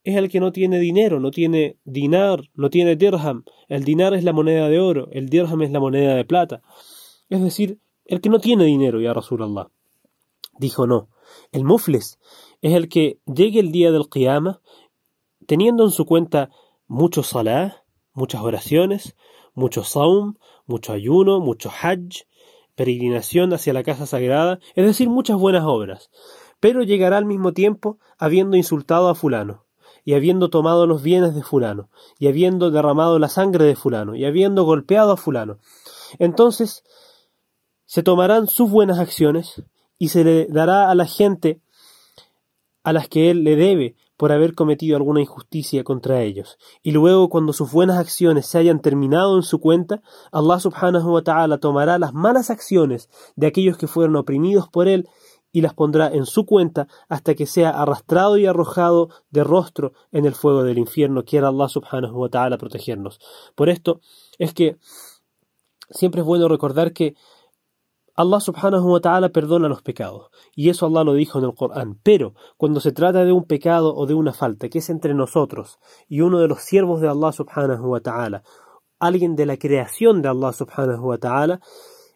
es 0.03 0.15
el 0.17 0.29
que 0.29 0.39
no 0.39 0.51
tiene 0.51 0.79
dinero, 0.79 1.19
no 1.19 1.31
tiene 1.31 1.77
dinar, 1.85 2.49
no 2.55 2.69
tiene 2.69 2.95
dirham. 2.95 3.43
El 3.69 3.83
dinar 3.83 4.13
es 4.13 4.23
la 4.23 4.33
moneda 4.33 4.67
de 4.67 4.79
oro, 4.79 5.07
el 5.11 5.29
dirham 5.29 5.61
es 5.61 5.71
la 5.71 5.79
moneda 5.79 6.15
de 6.15 6.25
plata. 6.25 6.61
Es 7.29 7.41
decir, 7.41 7.79
el 8.05 8.21
que 8.21 8.29
no 8.29 8.39
tiene 8.39 8.65
dinero, 8.65 8.99
ya 8.99 9.13
Rasulallah. 9.13 9.69
Dijo 10.57 10.87
no. 10.87 11.09
El 11.51 11.63
mufles 11.63 12.19
es 12.61 12.73
el 12.73 12.89
que 12.89 13.19
llegue 13.25 13.59
el 13.59 13.71
día 13.71 13.91
del 13.91 14.09
Qiyamah 14.09 14.59
teniendo 15.47 15.83
en 15.83 15.91
su 15.91 16.05
cuenta 16.05 16.49
mucho 16.87 17.23
salah, 17.23 17.83
muchas 18.13 18.41
oraciones, 18.41 19.15
mucho 19.53 19.83
saum, 19.83 20.35
mucho 20.65 20.93
ayuno, 20.93 21.39
mucho 21.39 21.69
hajj, 21.69 22.25
peregrinación 22.75 23.53
hacia 23.53 23.73
la 23.73 23.83
casa 23.83 24.05
sagrada, 24.05 24.59
es 24.75 24.85
decir, 24.85 25.09
muchas 25.09 25.37
buenas 25.37 25.63
obras, 25.65 26.09
pero 26.59 26.83
llegará 26.83 27.17
al 27.17 27.25
mismo 27.25 27.53
tiempo 27.53 27.99
habiendo 28.17 28.57
insultado 28.57 29.09
a 29.09 29.15
fulano, 29.15 29.65
y 30.05 30.13
habiendo 30.13 30.49
tomado 30.49 30.85
los 30.85 31.01
bienes 31.01 31.35
de 31.35 31.43
fulano, 31.43 31.89
y 32.19 32.27
habiendo 32.27 32.71
derramado 32.71 33.19
la 33.19 33.29
sangre 33.29 33.65
de 33.65 33.75
fulano, 33.75 34.15
y 34.15 34.25
habiendo 34.25 34.63
golpeado 34.63 35.11
a 35.13 35.17
fulano. 35.17 35.59
Entonces 36.19 36.83
se 37.85 38.03
tomarán 38.03 38.47
sus 38.47 38.69
buenas 38.69 38.99
acciones 38.99 39.63
y 39.97 40.09
se 40.09 40.23
le 40.23 40.47
dará 40.47 40.89
a 40.89 40.95
la 40.95 41.05
gente 41.05 41.61
a 42.83 42.91
las 42.91 43.07
que 43.07 43.31
él 43.31 43.43
le 43.43 43.55
debe 43.55 43.95
por 44.17 44.31
haber 44.31 44.53
cometido 44.53 44.95
alguna 44.95 45.21
injusticia 45.21 45.83
contra 45.83 46.21
ellos. 46.21 46.57
Y 46.81 46.91
luego, 46.91 47.29
cuando 47.29 47.51
sus 47.51 47.71
buenas 47.71 47.97
acciones 47.97 48.45
se 48.45 48.57
hayan 48.57 48.81
terminado 48.81 49.35
en 49.35 49.43
su 49.43 49.59
cuenta, 49.59 50.01
Allah 50.31 50.59
subhanahu 50.59 51.13
wa 51.13 51.23
ta'ala 51.23 51.57
tomará 51.57 51.97
las 51.97 52.13
malas 52.13 52.49
acciones 52.49 53.09
de 53.35 53.47
aquellos 53.47 53.77
que 53.77 53.87
fueron 53.87 54.15
oprimidos 54.15 54.69
por 54.69 54.87
él 54.87 55.07
y 55.53 55.61
las 55.61 55.73
pondrá 55.73 56.11
en 56.11 56.25
su 56.25 56.45
cuenta 56.45 56.89
hasta 57.07 57.35
que 57.35 57.45
sea 57.45 57.69
arrastrado 57.69 58.37
y 58.37 58.45
arrojado 58.45 59.09
de 59.29 59.45
rostro 59.45 59.93
en 60.11 60.25
el 60.25 60.33
fuego 60.33 60.63
del 60.63 60.79
infierno. 60.79 61.23
Quiera 61.23 61.47
Allah 61.47 61.69
subhanahu 61.69 62.19
wa 62.19 62.29
ta'ala 62.29 62.57
protegernos. 62.57 63.19
Por 63.55 63.69
esto 63.69 64.01
es 64.39 64.53
que 64.53 64.77
siempre 65.89 66.21
es 66.21 66.27
bueno 66.27 66.49
recordar 66.49 66.91
que 66.91 67.15
Allah 68.15 68.39
subhanahu 68.39 68.91
wa 68.91 68.99
ta'ala 68.99 69.29
perdona 69.29 69.67
los 69.67 69.81
pecados, 69.81 70.29
y 70.55 70.69
eso 70.69 70.85
Allah 70.85 71.03
lo 71.03 71.13
dijo 71.13 71.39
en 71.39 71.45
el 71.45 71.55
Corán. 71.55 71.99
Pero 72.03 72.35
cuando 72.57 72.79
se 72.79 72.91
trata 72.91 73.23
de 73.23 73.31
un 73.31 73.45
pecado 73.45 73.95
o 73.95 74.05
de 74.05 74.13
una 74.13 74.33
falta 74.33 74.69
que 74.69 74.79
es 74.79 74.89
entre 74.89 75.13
nosotros 75.13 75.79
y 76.07 76.21
uno 76.21 76.39
de 76.39 76.47
los 76.47 76.61
siervos 76.61 77.01
de 77.01 77.09
Allah 77.09 77.31
subhanahu 77.31 77.89
wa 77.89 78.01
ta'ala, 78.01 78.43
alguien 78.99 79.35
de 79.35 79.45
la 79.45 79.57
creación 79.57 80.21
de 80.21 80.29
Allah 80.29 80.53
subhanahu 80.53 81.07
wa 81.07 81.17
ta'ala, 81.17 81.59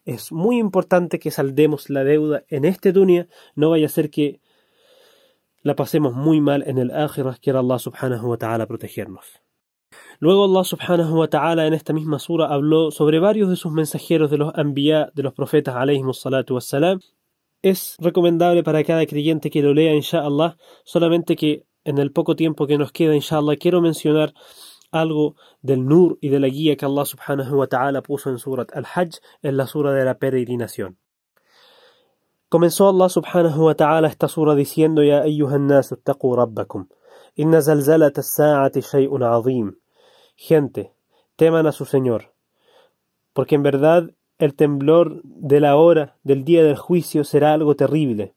es 0.07 0.31
muy 0.31 0.57
importante 0.57 1.19
que 1.19 1.31
saldemos 1.31 1.89
la 1.89 2.05
deuda 2.05 2.45
en 2.47 2.63
este 2.63 2.93
dunya, 2.93 3.27
no 3.55 3.69
vaya 3.69 3.87
a 3.87 3.89
ser 3.89 4.09
que 4.09 4.39
la 5.63 5.75
pasemos 5.75 6.13
muy 6.13 6.39
mal 6.39 6.63
en 6.65 6.77
el 6.77 6.91
akhirah, 6.91 7.35
quiera 7.41 7.59
Allah 7.59 7.77
subhanahu 7.77 8.29
wa 8.29 8.37
ta'ala 8.37 8.67
protegernos. 8.67 9.25
Luego 10.19 10.45
Allah 10.45 10.63
subhanahu 10.63 11.19
wa 11.19 11.27
ta'ala 11.27 11.67
en 11.67 11.73
esta 11.73 11.91
misma 11.91 12.19
sura 12.19 12.45
habló 12.45 12.89
sobre 12.89 13.19
varios 13.19 13.49
de 13.49 13.57
sus 13.57 13.73
mensajeros 13.73 14.31
de 14.31 14.37
los 14.37 14.53
anbiya, 14.55 15.11
de 15.13 15.23
los 15.23 15.33
profetas 15.33 15.75
alayhimus 15.75 16.21
salatu 16.21 16.55
wassalam. 16.55 17.01
Es 17.61 17.97
recomendable 17.99 18.63
para 18.63 18.85
cada 18.85 19.05
creyente 19.05 19.49
que 19.49 19.61
lo 19.61 19.73
lea 19.73 19.93
inshallah, 19.93 20.55
solamente 20.85 21.35
que 21.35 21.65
en 21.83 21.97
el 21.97 22.13
poco 22.13 22.37
tiempo 22.37 22.65
que 22.65 22.77
nos 22.77 22.93
queda 22.93 23.13
inshallah 23.13 23.57
quiero 23.57 23.81
mencionar 23.81 24.33
algo 24.91 25.35
del 25.61 25.85
nur 25.85 26.17
y 26.21 26.29
de 26.29 26.39
la 26.39 26.47
guía 26.47 26.75
que 26.75 26.85
Allah 26.85 27.05
subhanahu 27.05 27.57
wa 27.57 27.67
ta'ala 27.67 28.01
puso 28.01 28.29
en 28.29 28.37
surat 28.37 28.69
al-Hajj, 28.73 29.19
en 29.41 29.57
la 29.57 29.67
sura 29.67 29.91
de 29.93 30.05
la 30.05 30.17
peregrinación. 30.17 30.97
Comenzó 32.49 32.87
Allah 32.89 33.09
subhanahu 33.09 33.65
wa 33.65 33.75
ta'ala 33.75 34.07
esta 34.07 34.27
sura 34.27 34.55
diciendo 34.55 35.03
Ya 35.03 35.21
ayyuhan 35.21 35.67
nasu 35.67 35.97
taqu 35.97 36.35
rabbakum, 36.35 36.87
inna 37.35 37.61
zalzalat 37.61 38.17
as-sa'ati 38.17 38.81
shay'un 38.81 39.23
'azim. 39.23 39.77
Gente, 40.37 40.93
teman 41.35 41.67
a 41.67 41.71
su 41.71 41.85
Señor, 41.85 42.33
porque 43.33 43.55
en 43.55 43.63
verdad 43.63 44.11
el 44.38 44.54
temblor 44.54 45.20
de 45.24 45.60
la 45.60 45.76
hora 45.76 46.16
del 46.22 46.44
día 46.44 46.64
del 46.64 46.76
juicio 46.76 47.24
será 47.24 47.52
algo 47.52 47.76
terrible. 47.76 48.34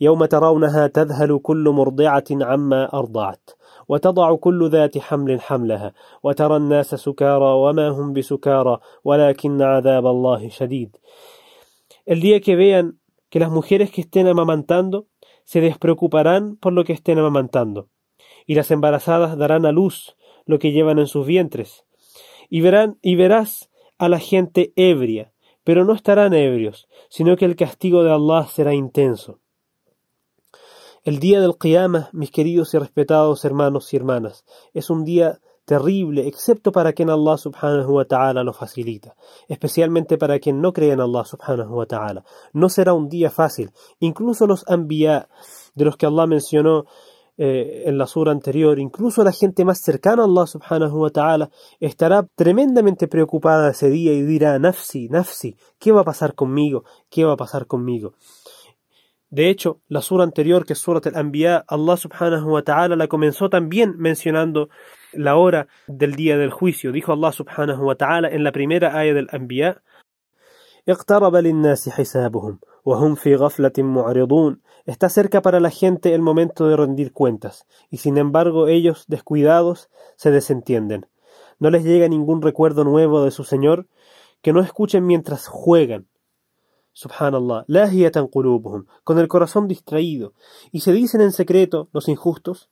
يوم 0.00 0.24
ترونها 0.24 0.86
تذهل 0.86 1.38
كل 1.38 1.68
مرضعة 1.68 2.24
عما 2.30 2.94
أرضعت 2.94 3.50
وتضع 3.88 4.34
كل 4.34 4.68
ذات 4.68 4.98
حمل 4.98 5.40
حملها 5.40 5.92
وترى 6.22 6.56
الناس 6.56 6.94
سكارى 6.94 7.44
وما 7.44 7.88
هم 7.88 8.12
بسكارى 8.12 8.78
ولكن 9.04 9.62
عذاب 9.62 10.06
الله 10.06 10.48
شديد 10.48 10.96
El 12.06 12.20
día 12.20 12.40
que 12.40 12.54
vean 12.54 13.00
que 13.30 13.40
las 13.40 13.50
mujeres 13.50 13.90
que 13.90 14.02
estén 14.02 14.28
amamantando 14.28 15.06
se 15.44 15.60
despreocuparán 15.60 16.56
por 16.56 16.72
lo 16.72 16.84
que 16.84 16.92
estén 16.92 17.18
amamantando, 17.18 17.88
y 18.46 18.54
las 18.54 18.70
embarazadas 18.70 19.36
darán 19.36 19.66
a 19.66 19.72
luz 19.72 20.16
lo 20.44 20.60
que 20.60 20.70
llevan 20.70 21.00
en 21.00 21.08
sus 21.08 21.26
vientres. 21.26 21.84
Y, 22.48 22.60
verán, 22.60 22.98
y 23.02 23.16
verás 23.16 23.70
a 23.98 24.08
la 24.08 24.20
gente 24.20 24.72
ebria, 24.76 25.32
pero 25.63 25.85
no 25.85 25.93
estarán 25.93 26.33
ebrios, 26.33 26.87
sino 27.09 27.35
que 27.35 27.45
el 27.45 27.55
castigo 27.55 28.03
de 28.03 28.11
Allah 28.11 28.47
será 28.47 28.73
intenso. 28.73 29.39
El 31.03 31.19
día 31.19 31.41
del 31.41 31.57
Qiyamah, 31.57 32.09
mis 32.13 32.31
queridos 32.31 32.73
y 32.73 32.77
respetados 32.77 33.43
hermanos 33.43 33.91
y 33.93 33.97
hermanas, 33.97 34.45
es 34.73 34.89
un 34.89 35.03
día 35.03 35.39
terrible, 35.65 36.27
excepto 36.27 36.71
para 36.71 36.93
quien 36.93 37.09
Allah 37.09 37.37
subhanahu 37.37 37.93
wa 37.93 38.05
ta'ala 38.05 38.43
lo 38.43 38.53
facilita, 38.53 39.15
especialmente 39.47 40.17
para 40.17 40.39
quien 40.39 40.61
no 40.61 40.73
cree 40.73 40.91
en 40.91 41.01
Allah 41.01 41.23
subhanahu 41.25 41.75
wa 41.75 41.85
ta'ala. 41.85 42.23
No 42.53 42.69
será 42.69 42.93
un 42.93 43.09
día 43.09 43.31
fácil. 43.31 43.71
Incluso 43.99 44.47
los 44.47 44.67
anbiya, 44.67 45.29
de 45.73 45.85
los 45.85 45.97
que 45.97 46.05
Allah 46.05 46.27
mencionó 46.27 46.85
eh, 47.38 47.82
en 47.86 47.98
la 47.98 48.06
sura 48.06 48.32
anterior, 48.32 48.78
incluso 48.78 49.22
la 49.22 49.32
gente 49.32 49.64
más 49.64 49.80
cercana 49.80 50.22
a 50.22 50.24
Allah 50.24 50.46
subhanahu 50.46 51.02
wa 51.02 51.10
ta'ala 51.10 51.50
estará 51.80 52.26
tremendamente 52.34 53.08
preocupada 53.08 53.70
ese 53.70 53.90
día 53.90 54.12
y 54.12 54.22
dirá, 54.22 54.58
nafsi, 54.58 55.08
nafsi, 55.08 55.56
¿qué 55.78 55.92
va 55.92 56.00
a 56.00 56.04
pasar 56.04 56.34
conmigo? 56.34 56.84
¿Qué 57.10 57.24
va 57.24 57.34
a 57.34 57.36
pasar 57.36 57.66
conmigo? 57.66 58.14
De 59.28 59.50
hecho, 59.50 59.80
la 59.88 60.00
sura 60.00 60.24
anterior, 60.24 60.64
que 60.64 60.72
es 60.72 60.78
Surat 60.78 61.06
al-Anbiya, 61.08 61.64
Allah 61.68 61.96
subhanahu 61.96 62.52
wa 62.52 62.62
ta'ala 62.62 62.96
la 62.96 63.08
comenzó 63.08 63.50
también 63.50 63.94
mencionando 63.98 64.68
la 65.12 65.36
hora 65.36 65.66
del 65.88 66.14
día 66.14 66.38
del 66.38 66.50
juicio. 66.50 66.92
Dijo 66.92 67.12
Allah 67.12 67.32
subhanahu 67.32 67.84
wa 67.84 67.96
ta'ala 67.96 68.28
en 68.28 68.44
la 68.44 68.52
primera 68.52 68.96
ayah 68.96 69.14
del 69.14 69.28
Anbiya, 69.30 69.82
اقترب 70.88 71.36
للناس 71.36 71.88
حسابهم 71.88 72.58
Está 74.85 75.09
cerca 75.09 75.41
para 75.41 75.59
la 75.59 75.69
gente 75.69 76.13
el 76.13 76.21
momento 76.21 76.67
de 76.67 76.75
rendir 76.75 77.11
cuentas, 77.11 77.65
y 77.89 77.97
sin 77.97 78.17
embargo 78.17 78.67
ellos, 78.67 79.05
descuidados, 79.07 79.89
se 80.15 80.31
desentienden. 80.31 81.05
No 81.59 81.69
les 81.69 81.83
llega 81.83 82.07
ningún 82.07 82.41
recuerdo 82.41 82.83
nuevo 82.83 83.23
de 83.23 83.31
su 83.31 83.43
Señor, 83.43 83.87
que 84.41 84.53
no 84.53 84.61
escuchen 84.61 85.05
mientras 85.05 85.47
juegan. 85.47 86.07
Subhanallah, 86.93 87.65
con 89.03 89.19
el 89.19 89.27
corazón 89.27 89.67
distraído, 89.67 90.33
y 90.71 90.81
se 90.81 90.91
dicen 90.91 91.21
en 91.21 91.31
secreto, 91.31 91.89
los 91.93 92.09
injustos, 92.09 92.69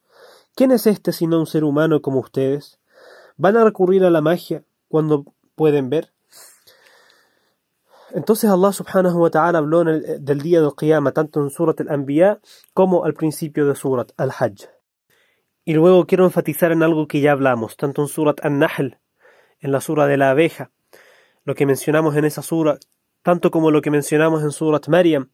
¿quién 0.56 0.72
es 0.72 0.88
este 0.88 1.14
sino 1.14 1.40
un 1.40 1.46
ser 1.46 1.64
humano 1.64 2.02
como 2.02 2.20
ustedes? 2.20 2.80
¿Van 3.38 3.56
a 3.58 3.64
recurrir 3.64 4.04
a 4.04 4.10
la 4.10 4.22
magia 4.22 4.66
cuando 4.88 5.26
pueden 5.56 5.90
ver? 5.90 6.12
Entonces 8.12 8.50
Allah 8.50 8.72
subhanahu 8.74 9.22
wa 9.22 9.30
ta'ala 9.30 9.60
habló 9.60 9.84
del 9.84 10.42
día 10.42 10.62
del 10.62 10.74
Qiyamah 10.76 11.12
tanto 11.12 11.42
en 11.42 11.52
Surat 11.52 11.80
al-Anbiya 11.82 12.40
como 12.74 13.06
al 13.06 13.14
principio 13.14 13.68
de 13.68 13.76
Surat 13.76 14.12
al-Hajj. 14.18 14.68
Y 15.64 15.74
luego 15.74 16.08
quiero 16.08 16.26
enfatizar 16.26 16.72
en 16.72 16.82
algo 16.82 17.08
que 17.08 17.22
ya 17.22 17.34
hablamos, 17.34 17.78
tanto 17.78 18.02
en 18.02 18.08
Surat 18.08 18.44
al-Nahl, 18.44 19.00
en 19.60 19.72
la 19.72 19.82
sura 19.82 20.08
de 20.08 20.18
la 20.18 20.32
abeja, 20.32 20.72
lo 21.44 21.54
que 21.54 21.68
mencionamos 21.68 22.16
en 22.16 22.26
esa 22.26 22.42
sura, 22.42 22.80
tanto 23.22 23.52
como 23.52 23.70
lo 23.70 23.82
que 23.82 23.92
mencionamos 23.92 24.42
en 24.42 24.52
Surat 24.52 24.88
Maryam. 24.88 25.30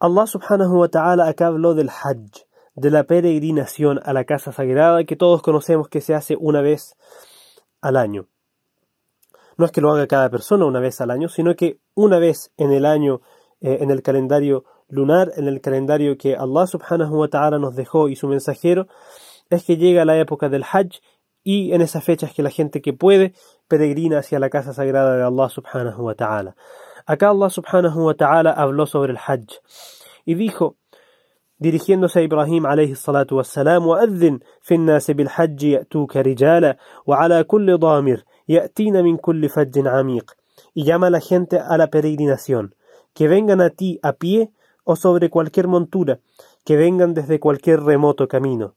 Allah 0.00 0.26
subhanahu 0.26 0.80
wa 0.80 0.88
ta'ala 0.88 1.28
acá 1.28 1.48
habló 1.48 1.74
del 1.74 1.90
Hajj, 1.90 2.46
de 2.76 2.90
la 2.90 3.04
peregrinación 3.04 4.00
a 4.04 4.12
la 4.14 4.24
casa 4.24 4.52
sagrada 4.52 5.04
que 5.04 5.16
todos 5.16 5.42
conocemos 5.42 5.88
que 5.88 6.00
se 6.00 6.14
hace 6.14 6.36
una 6.38 6.62
vez 6.62 6.96
al 7.82 7.96
año. 7.96 8.28
No 9.57 9.65
es 9.65 9.71
que 9.71 9.81
lo 9.81 9.91
haga 9.91 10.07
cada 10.07 10.29
persona 10.29 10.65
una 10.65 10.79
vez 10.79 10.99
al 11.01 11.11
año, 11.11 11.29
sino 11.29 11.55
que 11.55 11.79
una 11.95 12.19
vez 12.19 12.51
en 12.57 12.71
el 12.71 12.85
año, 12.85 13.21
eh, 13.61 13.77
en 13.81 13.91
el 13.91 14.01
calendario 14.01 14.65
lunar, 14.89 15.31
en 15.35 15.47
el 15.47 15.61
calendario 15.61 16.17
que 16.17 16.35
Allah 16.35 16.67
subhanahu 16.67 17.19
wa 17.19 17.27
ta'ala 17.27 17.59
nos 17.59 17.75
dejó 17.75 18.09
y 18.09 18.15
su 18.15 18.27
mensajero, 18.27 18.87
es 19.49 19.63
que 19.63 19.77
llega 19.77 20.05
la 20.05 20.17
época 20.17 20.49
del 20.49 20.63
Hajj 20.63 20.99
y 21.43 21.73
en 21.73 21.81
esas 21.81 22.03
fechas 22.03 22.33
que 22.33 22.43
la 22.43 22.49
gente 22.49 22.81
que 22.81 22.93
puede 22.93 23.33
peregrina 23.67 24.19
hacia 24.19 24.39
la 24.39 24.49
casa 24.49 24.73
sagrada 24.73 25.17
de 25.17 25.23
Allah 25.23 25.49
subhanahu 25.49 26.03
wa 26.03 26.15
ta'ala. 26.15 26.55
Acá 27.05 27.29
Allah 27.29 27.49
subhanahu 27.49 28.05
wa 28.05 28.13
ta'ala 28.13 28.51
habló 28.51 28.85
sobre 28.85 29.11
el 29.11 29.17
Hajj 29.17 29.59
y 30.25 30.35
dijo, 30.35 30.77
dirigiéndose 31.57 32.19
a 32.19 32.21
Ibrahim 32.21 32.65
alayhi 32.65 32.95
salatu 32.95 33.37
wassalam, 33.37 33.85
وأذن 33.85 34.39
في 34.61 34.75
الناس 34.75 35.11
بالحج 35.11 35.63
يأتوك 35.63 36.17
رجالا 36.17 36.77
وعلى 37.05 37.43
كل 37.43 37.77
ضامر 37.77 38.23
y 40.74 40.84
llama 40.84 41.06
a 41.06 41.10
la 41.10 41.20
gente 41.20 41.58
a 41.58 41.76
la 41.76 41.88
peregrinación, 41.88 42.74
que 43.14 43.28
vengan 43.28 43.60
a 43.60 43.70
ti 43.70 44.00
a 44.02 44.14
pie 44.14 44.50
o 44.84 44.96
sobre 44.96 45.30
cualquier 45.30 45.68
montura, 45.68 46.20
que 46.64 46.76
vengan 46.76 47.14
desde 47.14 47.38
cualquier 47.38 47.80
remoto 47.80 48.26
camino. 48.26 48.74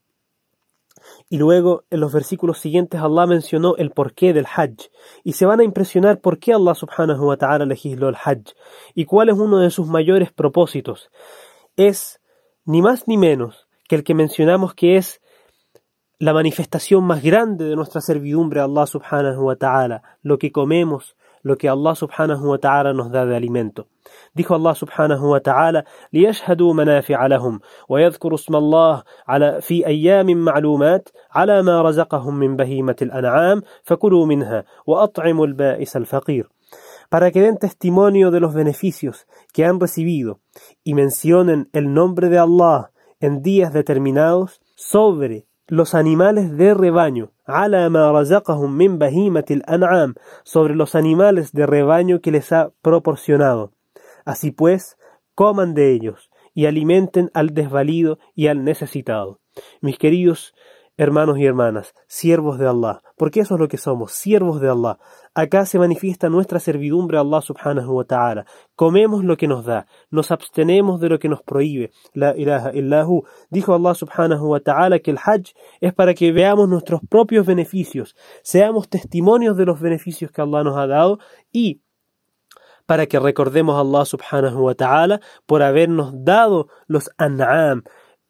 Y 1.28 1.38
luego, 1.38 1.84
en 1.90 2.00
los 2.00 2.12
versículos 2.12 2.58
siguientes, 2.58 3.00
Allah 3.00 3.26
mencionó 3.26 3.76
el 3.76 3.90
porqué 3.90 4.32
del 4.32 4.46
Hajj. 4.46 4.90
Y 5.24 5.32
se 5.32 5.46
van 5.46 5.60
a 5.60 5.64
impresionar 5.64 6.20
por 6.20 6.38
qué 6.38 6.52
Allah 6.52 6.74
subhanahu 6.74 7.26
wa 7.26 7.36
ta'ala 7.36 7.64
legisló 7.64 8.08
el 8.08 8.16
Hajj. 8.16 8.54
Y 8.94 9.06
cuál 9.06 9.30
es 9.30 9.36
uno 9.36 9.58
de 9.58 9.70
sus 9.70 9.86
mayores 9.88 10.32
propósitos. 10.32 11.10
Es, 11.76 12.20
ni 12.64 12.82
más 12.82 13.08
ni 13.08 13.16
menos, 13.16 13.66
que 13.88 13.96
el 13.96 14.04
que 14.04 14.14
mencionamos 14.14 14.74
que 14.74 14.96
es 14.96 15.20
la 16.19 16.33
manifestación 16.33 17.03
más 17.03 17.21
grande 17.21 17.65
de 17.65 17.75
nuestra 17.75 18.01
servidumbre 18.01 18.59
a 18.59 18.63
Allah 18.63 18.87
subhanahu 18.87 19.45
wa 19.45 19.55
ta'ala, 19.55 20.01
lo 20.23 20.39
que 20.39 20.51
comemos, 20.51 21.15
lo 21.43 21.57
que 21.57 21.69
Allah 21.69 21.95
subhanahu 21.95 22.49
wa 22.49 22.57
ta'ala 22.57 22.93
nos 22.93 23.11
da 23.11 23.25
de 23.25 23.35
alimento. 23.35 23.87
Dijo 24.33 24.55
Allah 24.55 24.73
subhanahu 24.73 25.31
wa 25.31 25.39
ta'ala, 25.39 25.85
ليشهدوا 26.11 26.73
منافع 26.73 27.27
لهم 27.27 27.59
ويذكروا 27.89 28.35
اسم 28.35 28.55
الله 28.55 29.03
على 29.27 29.61
في 29.61 29.87
أيام 29.87 30.37
معلومات 30.37 31.09
على 31.31 31.63
ما 31.63 31.81
رزقهم 31.81 32.35
من 32.35 32.55
بهيمة 32.55 32.95
الأنعام 33.01 33.61
فكلوا 33.83 34.25
منها 34.25 34.63
وأطعموا 34.87 35.45
البائس 35.45 35.97
الفقير 35.97 36.49
para 37.09 37.31
que 37.31 37.41
den 37.41 37.57
testimonio 37.57 38.31
de 38.31 38.41
los 38.41 38.53
beneficios 38.53 39.27
que 39.53 39.63
han 39.63 39.79
recibido 39.79 40.41
y 40.83 40.93
mencionen 40.93 41.69
el 41.71 41.93
nombre 41.93 42.27
de 42.27 42.39
Allah 42.39 42.91
en 43.21 43.41
días 43.41 43.71
determinados 43.71 44.61
sobre 44.75 45.47
los 45.72 45.94
animales 45.94 46.54
de 46.58 46.74
rebaño, 46.74 47.32
sobre 50.44 50.74
los 50.74 50.94
animales 50.94 51.52
de 51.52 51.64
rebaño 51.64 52.20
que 52.20 52.30
les 52.30 52.52
ha 52.52 52.72
proporcionado. 52.82 53.72
Así 54.26 54.50
pues, 54.50 54.98
coman 55.34 55.72
de 55.72 55.92
ellos 55.92 56.30
y 56.52 56.66
alimenten 56.66 57.30
al 57.32 57.54
desvalido 57.54 58.18
y 58.34 58.48
al 58.48 58.64
necesitado. 58.64 59.40
Mis 59.80 59.96
queridos 59.96 60.54
hermanos 61.02 61.38
y 61.38 61.46
hermanas, 61.46 61.94
siervos 62.06 62.58
de 62.58 62.68
Allah, 62.68 63.02
porque 63.16 63.40
eso 63.40 63.54
es 63.54 63.60
lo 63.60 63.68
que 63.68 63.76
somos, 63.76 64.12
siervos 64.12 64.60
de 64.60 64.70
Allah. 64.70 64.98
Acá 65.34 65.66
se 65.66 65.78
manifiesta 65.78 66.28
nuestra 66.28 66.60
servidumbre 66.60 67.18
a 67.18 67.20
Allah 67.20 67.40
subhanahu 67.40 67.96
wa 67.96 68.04
ta'ala. 68.04 68.46
Comemos 68.74 69.24
lo 69.24 69.36
que 69.36 69.48
nos 69.48 69.64
da, 69.64 69.86
nos 70.10 70.30
abstenemos 70.30 71.00
de 71.00 71.08
lo 71.08 71.18
que 71.18 71.28
nos 71.28 71.42
prohíbe. 71.42 71.90
La 72.12 72.36
ilaha 72.36 72.72
illahu. 72.72 73.24
Dijo 73.50 73.74
Allah 73.74 73.94
subhanahu 73.94 74.50
wa 74.50 74.60
ta'ala 74.60 74.98
que 75.00 75.10
el 75.10 75.18
hajj 75.18 75.54
es 75.80 75.92
para 75.92 76.14
que 76.14 76.32
veamos 76.32 76.68
nuestros 76.68 77.00
propios 77.08 77.46
beneficios, 77.46 78.14
seamos 78.42 78.88
testimonios 78.88 79.56
de 79.56 79.66
los 79.66 79.80
beneficios 79.80 80.30
que 80.30 80.42
Allah 80.42 80.62
nos 80.62 80.78
ha 80.78 80.86
dado 80.86 81.18
y 81.50 81.82
para 82.86 83.06
que 83.06 83.18
recordemos 83.18 83.76
a 83.76 83.80
Allah 83.80 84.04
subhanahu 84.04 84.64
wa 84.64 84.74
ta'ala 84.74 85.20
por 85.46 85.62
habernos 85.62 86.12
dado 86.24 86.68
los 86.86 87.10
an'am, 87.16 87.82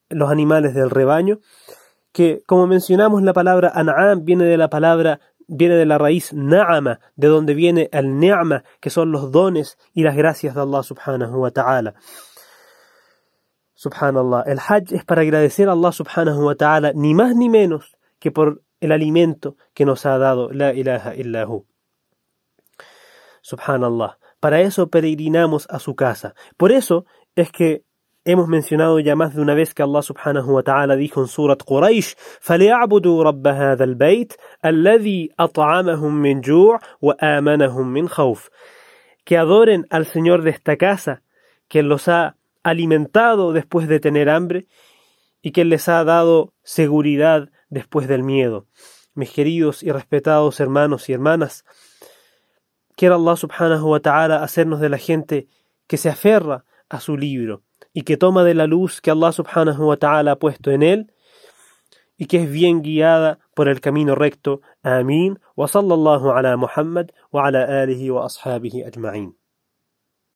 los 0.09 0.31
animales 0.31 0.75
del 0.75 0.91
rebaño, 0.91 1.41
que 2.12 2.42
como 2.47 2.66
mencionamos 2.66 3.23
la 3.23 3.33
palabra 3.33 3.73
an'am 3.75 4.25
viene 4.25 4.45
de 4.45 4.57
la 4.57 4.69
palabra 4.69 5.21
viene 5.49 5.75
de 5.75 5.87
la 5.87 5.99
raíz 5.99 6.33
na'ama, 6.33 7.00
de 7.16 7.28
donde 7.28 7.54
viene 7.54 7.88
el 7.92 8.19
ni'ma, 8.19 8.64
que 8.81 8.90
son 8.90 9.12
los 9.12 9.31
dones 9.33 9.78
y 9.92 10.02
las 10.02 10.16
gracias 10.16 10.54
de 10.54 10.62
Allah 10.62 10.83
subhanahu 10.83 11.40
wa 11.40 11.50
ta'ala. 11.50 11.95
Subhanallah, 13.75 14.45
el 14.47 14.59
hajj 14.59 14.92
es 14.92 15.04
para 15.04 15.23
agradecer 15.23 15.69
a 15.69 15.73
Allah 15.73 15.92
subhanahu 15.92 16.47
wa 16.47 16.54
ta'ala 16.54 16.92
ni 16.95 17.14
más 17.14 17.35
ni 17.35 17.49
menos 17.49 17.97
que 18.21 18.31
por 18.31 18.62
el 18.81 18.92
alimento 18.92 19.57
que 19.75 19.85
nos 19.85 20.07
ha 20.07 20.19
dado 20.19 20.50
la 20.52 20.73
ilaha 20.73 21.14
illahu. 21.16 21.66
Subhanallah. 23.42 24.19
Para 24.38 24.61
eso 24.61 24.88
peregrinamos 24.88 25.66
a 25.69 25.78
su 25.78 25.95
casa. 25.95 26.35
Por 26.57 26.73
eso 26.73 27.07
es 27.35 27.50
que 27.50 27.85
Hemos 28.25 28.50
mencionado 28.50 29.00
ya 29.00 29.16
más 29.16 29.36
de 29.36 29.42
una 29.42 29.54
vez 29.54 29.74
que 29.74 29.84
Allah 29.84 30.01
subhanahu 30.01 30.56
wa 30.56 30.62
ta'ala 30.62 30.98
dijo 30.98 31.22
en 31.22 31.27
Surat 31.27 31.63
Quraysh 31.63 32.16
فَلْيَعْبُدُوا 32.42 33.24
رَبَّ 33.24 33.48
هَذَا 33.48 33.84
الْبَيْتِ 33.84 34.34
الَّذِي 34.66 35.32
أَطْعَمَهُم 35.39 36.22
مِّن 36.22 36.42
جُوعٍ 36.42 36.80
وَآمَنَهُم 37.01 37.94
مِّن 37.94 38.10
خَوْفٍ 38.10 38.50
Que 39.24 39.38
adoren 39.38 39.88
al 39.89 40.06
Señor 40.06 40.42
de 40.42 40.50
esta 40.50 40.75
casa, 40.75 41.22
que 41.70 41.84
los 41.84 42.10
ha 42.10 42.36
alimentado 42.63 43.54
después 43.54 43.88
de 43.88 44.01
tener 44.01 44.30
hambre 44.30 44.68
y 45.42 45.51
que 45.51 45.63
les 45.63 45.88
ha 45.88 46.04
dado 46.04 46.54
seguridad 46.63 47.50
después 47.70 48.10
del 48.10 48.24
miedo. 48.24 48.68
Mis 49.13 49.32
queridos 49.32 49.84
y 49.84 49.92
respetados 49.92 50.60
hermanos 50.60 51.08
y 51.08 51.13
hermanas, 51.13 51.63
quiera 52.98 53.16
Allah 53.16 53.38
subhanahu 53.38 53.89
wa 53.92 54.00
ta'ala 54.01 54.44
hacernos 54.44 54.82
de 54.82 54.89
la 54.89 54.98
gente 54.98 55.48
que 55.88 55.96
se 55.96 56.10
aferra 56.10 56.66
a 56.89 57.00
su 57.00 57.16
libro, 57.16 57.63
y 57.93 58.03
que 58.03 58.17
toma 58.17 58.45
de 58.45 58.55
la 58.55 58.67
luz 58.67 59.01
que 59.01 59.11
Allah 59.11 59.33
subhanahu 59.33 59.89
wa 59.89 59.97
ta'ala 59.97 60.33
ha 60.33 60.39
puesto 60.39 60.71
en 60.71 60.83
él 60.83 61.13
y 62.17 62.26
que 62.26 62.43
es 62.43 62.50
bien 62.50 62.83
guiada 62.83 63.39
por 63.55 63.69
el 63.69 63.81
camino 63.81 64.15
recto. 64.15 64.61
Amén. 64.83 65.41
Wa 65.57 65.69
sallallahu 65.69 66.31
ala 66.31 66.57
Muhammad 66.57 67.11
wa 67.31 67.47
ala 67.47 67.83
alihi 67.83 68.11
wa 68.11 68.26
ashabihi 68.26 68.85
ajma'in. 68.85 69.42